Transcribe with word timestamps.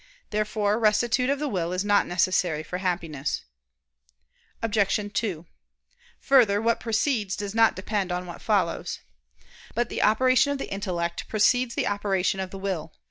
Therefore 0.31 0.79
rectitude 0.79 1.29
of 1.29 1.37
the 1.37 1.47
will 1.47 1.71
is 1.71 1.85
not 1.85 2.07
necessary 2.07 2.63
for 2.63 2.79
Happiness. 2.79 3.43
Obj. 4.63 5.13
2: 5.13 5.45
Further, 6.21 6.59
what 6.59 6.79
precedes 6.79 7.35
does 7.35 7.53
not 7.53 7.75
depend 7.75 8.11
on 8.11 8.25
what 8.25 8.41
follows. 8.41 9.01
But 9.75 9.89
the 9.89 10.01
operation 10.01 10.51
of 10.51 10.57
the 10.57 10.71
intellect 10.71 11.27
precedes 11.27 11.75
the 11.75 11.85
operation 11.85 12.39
of 12.39 12.49
the 12.49 12.57
will. 12.57 12.91